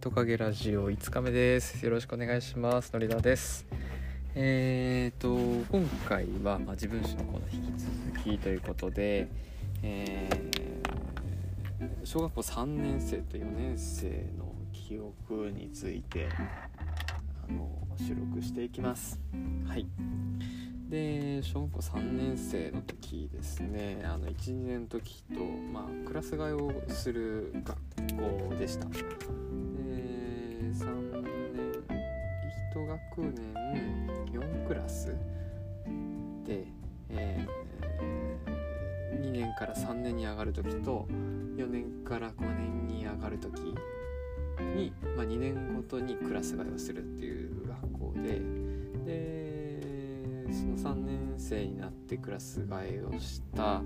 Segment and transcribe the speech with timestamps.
[0.00, 1.84] トカゲラジオ5日目です。
[1.84, 2.92] よろしくお願いします。
[2.92, 3.66] のりだです。
[4.36, 5.34] えーと
[5.72, 7.78] 今回は、まあ、自分史のコーナー引き
[8.14, 9.28] 続きということで、
[9.82, 16.28] えー、小学校3年生と4年生の記憶について
[17.48, 19.18] あの収録していきます。
[19.66, 19.84] はい。
[20.88, 24.02] で小学校3年生の時ですね。
[24.04, 28.86] あの12年の時と、まあ、クラス替えをする学校でした。
[30.72, 31.48] 3年
[32.74, 35.14] 1学年4クラス
[36.44, 36.66] で、
[37.10, 41.06] えー、2年から3年に上がる時と
[41.56, 43.74] 4年から5年に上がる時
[44.76, 48.40] に、まあ、2年ごとにクラス替えをするっていう学校で
[49.04, 49.68] で
[50.52, 53.82] その3年生になってクラス替えをした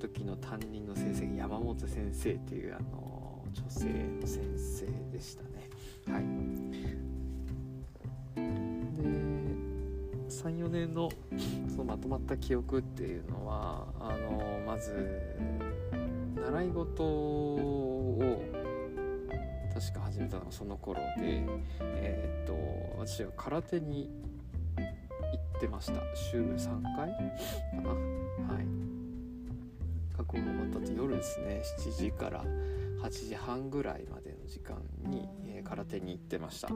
[0.00, 3.84] 時の担任の先生が山本先生っていうあの女性
[4.20, 5.71] の先生でしたね。
[6.10, 6.22] はい。
[8.36, 9.02] で
[10.28, 11.10] 34年の
[11.68, 14.92] そのまとまった記憶っていうのはあのまず
[16.36, 18.42] 習い事を
[19.72, 21.44] 確か始めたのがその頃で
[21.80, 22.54] えっ、と
[22.98, 24.10] 私は空手に
[24.76, 26.00] 行ってました。
[26.14, 27.90] 週3回かな。
[27.90, 28.66] はい。
[30.16, 31.62] 学校が終わった後夜ですね。
[31.78, 32.44] 7時から。
[33.02, 36.68] 8時半ぐらいまでの時間に、えー、空手に行ってました。
[36.68, 36.70] っ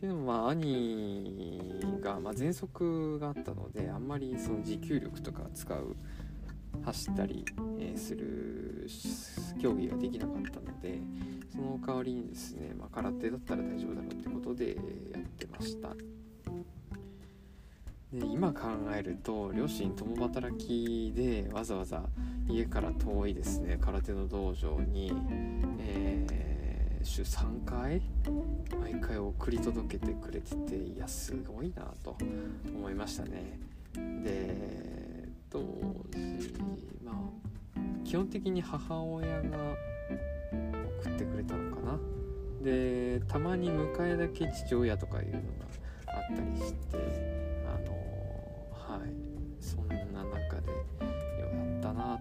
[0.00, 5.94] ていうのもまあ兄が、まあ、喘息があったのであんまりその持久力とか使う
[6.82, 7.44] 走ったり、
[7.78, 8.88] え、する
[9.60, 11.00] 競技ができなかったので
[11.52, 14.76] その代わりにですね、まあ、空手だったら大丈夫だろうってことで
[15.12, 15.94] やってました。
[18.12, 18.62] で今考
[18.92, 22.02] えると両親共働きでわざわざ
[22.50, 23.78] 家から遠いですね。
[23.80, 25.12] 空手の道場に、
[25.78, 28.02] えー、週3回
[28.80, 32.16] 毎回送り届けてくれてていやすごいなと
[32.74, 33.58] 思いましたね。
[34.24, 35.58] で当
[36.12, 36.54] 時
[37.04, 37.14] まあ
[38.04, 39.58] 基本的に母親が
[41.02, 41.98] 送ってくれたのかな。
[42.62, 45.40] でたまに迎えだけ父親とかいうのが
[46.06, 47.39] あったりして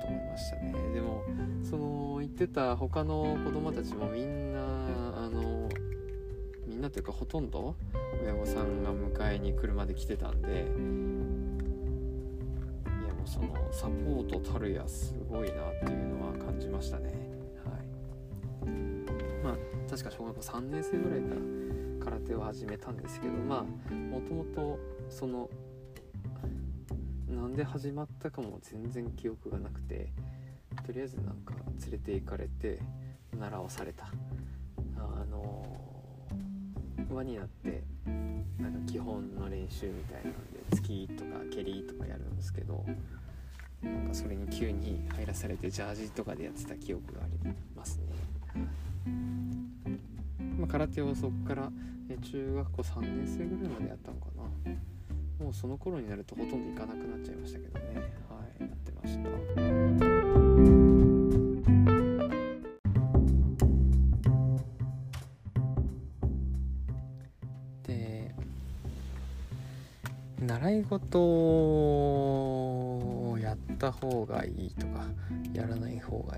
[0.00, 0.72] と思いましたね。
[0.94, 1.22] でも
[1.62, 5.68] その言ってた他の子供たちもみんなあの
[6.66, 7.74] みんなというかほとんど
[8.22, 10.54] 親御さんが迎えに車で来てたんでい
[13.06, 17.12] やもうそのサポートたるやすごいなっていうのは感じましたね。
[17.64, 18.70] はい。
[19.44, 19.56] まあ
[19.88, 21.40] 確か小学校3年生ぐらいから
[22.10, 24.78] 空手を始めたんですけどまあもともと
[25.08, 25.48] その
[27.36, 30.08] なんで始まったかも全然記憶がなくて
[30.86, 32.80] とりあえずなんか連れて行かれて
[33.38, 34.06] 習わされた
[34.96, 35.66] あの
[37.10, 37.84] 輪になって
[38.58, 42.84] なんか基本の練習みたいなので突きとか蹴りとかやるんですけど
[43.82, 47.38] なんかそれに急に入らされてジャージとかでやってた記憶があり
[47.74, 48.06] ますね。
[50.58, 51.70] まあ、空手をそこから
[52.22, 54.72] 中学校3年生ぐらいまでやったのかな。
[55.38, 57.84] もうその頃になるとほとんど行かなくなっちゃいましたけどね。
[58.28, 58.60] はい。
[58.60, 59.28] やってました
[67.84, 68.34] で
[70.40, 71.76] 習い事を
[73.40, 75.04] やった方がいいとか
[75.52, 76.36] やらない方が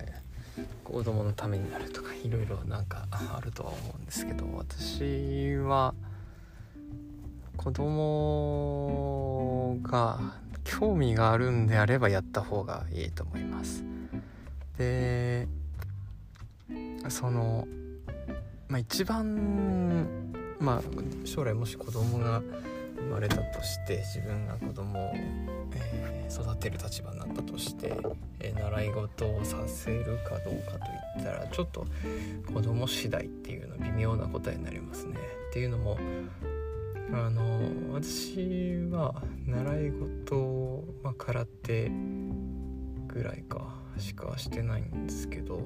[0.85, 5.95] 子供のためになるとかいろいろなんかあるとは思うんですけど私は
[7.59, 9.49] 子供
[9.83, 10.19] が
[10.65, 13.85] 興味があるんであればやった方がいいと思います
[14.79, 15.49] で
[17.09, 17.67] その
[18.69, 20.07] まあ一番
[20.61, 20.83] まあ
[21.27, 22.43] 将来もし子供が
[22.97, 25.13] 生まれたとして自分が子供を、
[25.75, 27.93] えー、育てる立場になったとして、
[28.41, 31.87] えー、習い事をさせるかどうかといったらちょっと
[32.53, 35.15] 子供次第っていうの微妙な答えになりますね。
[35.51, 35.97] っていうのも
[37.13, 37.61] あの
[37.95, 41.91] 私は習い事、まあ、空手
[43.07, 45.61] ぐらいかしかしてないんですけど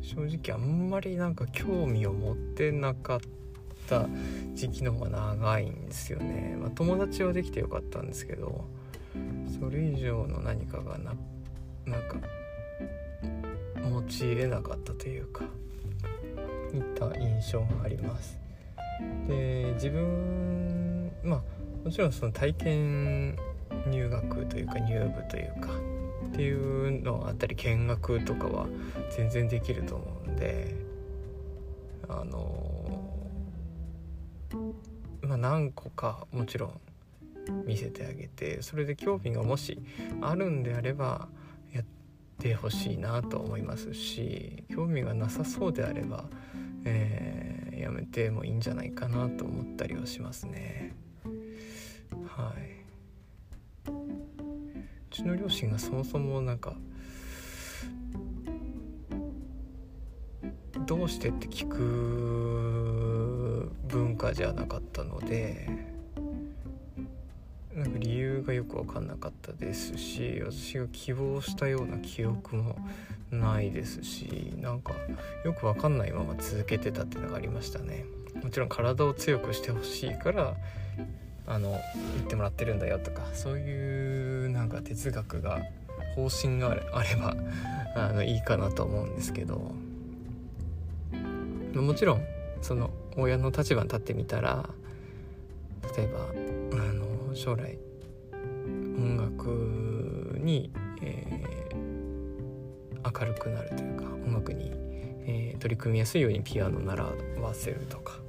[0.00, 3.20] 正直あんまりなんか興味を持ってなかっ
[3.88, 4.06] た
[4.54, 8.64] 時期の方が長いんですよね、まあ、友達はできてよかったんですけど
[9.60, 11.14] それ以上の何かがな
[11.84, 12.16] なんか
[13.90, 15.44] 持ち得なかったというか
[16.72, 18.45] いった印象があります
[19.28, 21.42] で自分まあ
[21.84, 23.36] もちろんその体験
[23.88, 25.68] 入学というか入部というか
[26.26, 28.66] っていうのあったり見学とかは
[29.16, 30.74] 全然できると思うんで
[32.08, 33.10] あの
[35.22, 36.80] まあ何個かもちろん
[37.64, 39.80] 見せてあげてそれで興味がもし
[40.20, 41.28] あるんであれば
[41.72, 41.84] やっ
[42.38, 46.24] てほしいなと思いますし興味がなさそうであれば、
[46.86, 50.94] えー、やめてもいいんじゃないかなと思ったりはしますね。
[52.28, 53.92] はい、う
[55.10, 56.76] ちの両親がそもそもなんか
[60.86, 61.76] どうしてって聞く
[63.88, 65.68] 文化じゃなかったので
[67.74, 72.76] なんか理由がよく分かんなかったですし私が希望したような記憶も
[73.30, 74.94] ないですしなんか
[75.44, 78.04] よく分かんないまま続けてたっていうのがありましたね。
[78.42, 80.56] もちろん体を強くしてほしいから
[81.46, 85.62] あの言ってもらってるんだよとかそういうなんか哲学が
[86.14, 87.36] 方針があれば
[87.94, 89.74] あのいいかなと思うんですけど。
[91.82, 92.22] もちろん
[92.62, 94.68] その親の立場に立ってみたら
[95.96, 96.20] 例えば
[96.78, 97.78] あの将来
[98.98, 100.70] 音楽に、
[103.18, 104.70] 明るくなるというか音楽に、
[105.26, 107.04] えー、取り組みやすいようにピアノ習
[107.40, 108.20] わせるとか。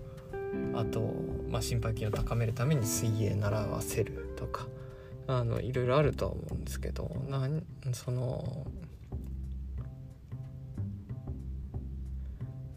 [0.74, 1.14] あと、
[1.50, 4.68] まあ、心肺筋を高めるために水泳習わせるとか。
[5.30, 7.62] あのいろいろあるとは思うんですけどなん
[7.92, 8.66] その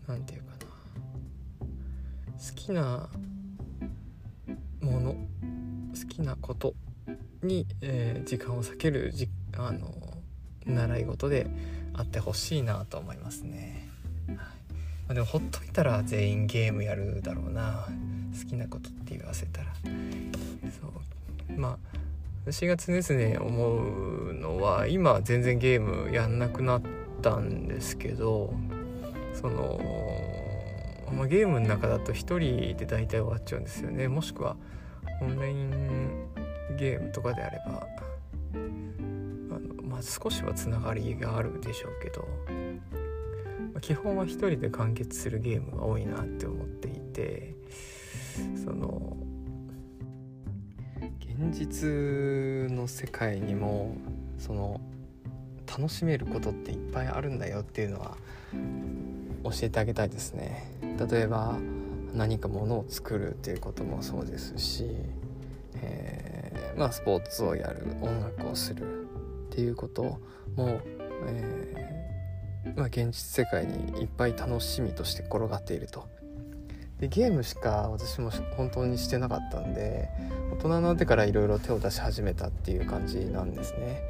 [0.08, 0.66] 何て言うかな。
[2.32, 3.08] 好きな
[4.80, 5.14] もの
[5.94, 6.74] 好きなこと
[7.42, 9.94] に、えー、時間を避けるじあの
[10.66, 11.46] 習い事で
[12.00, 13.88] あってほしいなと思いますね、
[14.26, 14.36] はい。
[14.36, 14.42] ま
[15.10, 17.86] あ、でもほっといたら全員ゲームやるだろうな。
[18.38, 19.66] 好きなことって言わせたら。
[20.80, 21.60] そう。
[21.60, 21.78] まあ
[22.46, 26.82] 私が常々思うのは今全然ゲームやんなくなっ
[27.22, 28.54] たんですけど
[29.34, 29.78] その、
[31.12, 32.38] まあ、ゲームの中だと1人
[32.78, 34.08] で大体終わっちゃうんですよね。
[34.08, 34.56] もしくは
[35.20, 36.28] オンライン
[36.78, 37.86] ゲームとかであれば。
[40.02, 42.28] 少しはつながりがあるでしょうけど、
[43.72, 47.54] まあ、基本は一人で完結するゲームが多いなって思っていて
[48.64, 49.16] その
[51.20, 53.96] 現実の世界にも
[54.38, 54.80] その
[55.66, 58.16] 楽しめることっていっぱいあるんだよっていうのは
[59.44, 60.68] 教えてあげたいですね。
[61.10, 61.56] 例えば
[62.14, 64.84] 何かものを作るっていうこともそうですし、
[65.76, 68.99] えー、まあ、スポーツをやる音楽をする
[69.60, 70.20] っていうこと
[70.56, 70.80] も、
[71.26, 76.08] えー、まあ、現実世界にいっぱい楽しみとして転がっていると。
[76.98, 80.10] でゲームしか私も本当にしてなかったんで
[80.52, 84.02] 大人になってからいろいろ手を出し始めたっていう感じなんですね。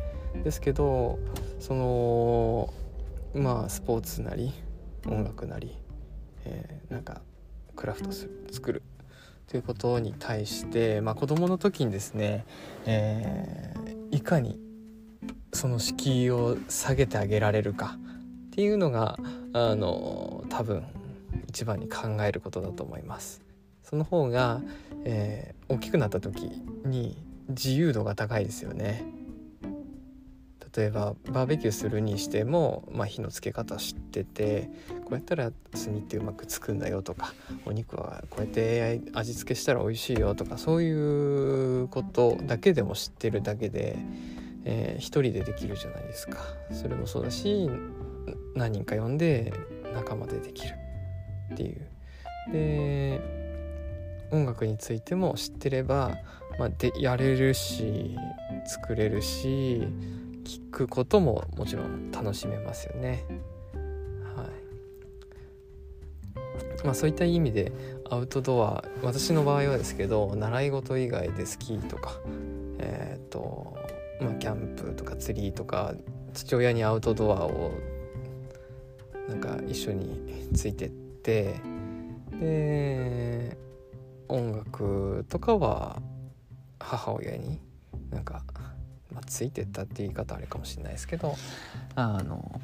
[0.42, 1.20] ですけど
[1.60, 2.74] その
[3.32, 4.52] まあスポーツなり
[5.06, 5.76] 音楽なり、
[6.44, 7.22] えー、なんか
[7.76, 8.82] クラフトする作る
[9.46, 12.44] ということに対して、まあ、子どもの時にですね、
[12.86, 14.60] えー、いかに
[15.52, 17.96] その敷居を下げてあげられるか
[18.48, 19.18] っていうのが
[19.52, 20.84] あの多分
[21.48, 23.42] 一番に考えることだと思います。
[23.82, 24.60] その方が、
[25.04, 26.42] えー、大きくなった時
[26.84, 27.16] に
[27.48, 29.04] 自由度が高いですよね。
[30.76, 34.70] 例えばバーベキューするにしても、まあ、火のつけ方知ってて
[35.04, 37.34] こうやったら炭ってうまくつくんだよとか
[37.66, 43.98] お肉はこうやって味付けしたら美味しいよとかそういうことだけでも知ってるだけで、
[44.64, 46.38] えー、一人でできるじゃないですか。
[46.72, 47.68] それもそうだし
[48.54, 49.52] 何人か呼んで
[49.94, 50.74] 仲間でできる
[51.52, 51.86] っていう。
[52.52, 53.20] で
[54.32, 56.16] 音楽についても知ってれば、
[56.58, 58.16] まあ、でやれるし
[58.64, 59.82] 作れるし
[60.44, 63.24] 聞くことももちろん楽しめますよね。
[64.36, 64.44] は
[66.82, 66.84] い。
[66.84, 67.72] まあ、そういった意味で
[68.08, 72.20] アウトドア私の場合はですけど習い事以外でスキーとか
[72.78, 73.76] えっ、ー、と
[74.20, 75.94] まあキャンプとか釣りとか
[76.34, 77.72] 父親にアウトドアを
[79.28, 81.60] なんか一緒についてって
[82.38, 83.56] で
[84.28, 86.00] 音楽とかは
[86.78, 87.60] 母親に
[88.10, 88.42] なんか
[89.12, 91.34] まあ、ついてったって言い方あれかもしれないですけど
[91.96, 92.60] あの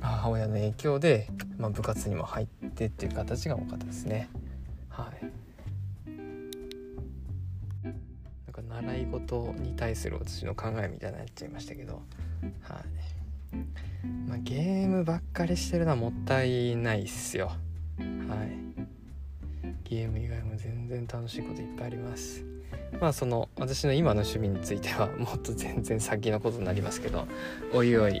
[0.00, 1.28] 母親の影響で、
[1.58, 4.28] まあ、部活にも入ってっていう形が多かったですね。
[4.88, 5.45] はい
[8.86, 12.02] 習い事に対する私の考えみたいになっちゃいましたけど。
[12.62, 13.56] はい。
[14.28, 17.46] まあ、ゲームばっかりしてるのはもったいないっすよ。
[17.46, 17.54] は
[18.02, 18.66] い。
[19.84, 22.44] ゲーム以外も全然楽しいこといっぱいあります。
[23.00, 27.26] まあその私の今の趣味については もっと全然先のことになりますけど
[27.72, 28.20] おいおい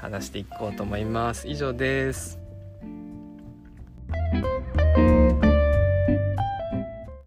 [0.00, 1.48] 話していこうと思います。
[1.48, 2.37] 以上です。